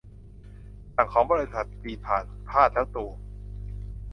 [0.95, 3.07] สั่งของบริษัทจีนผ่าน พลาดแล้วตรู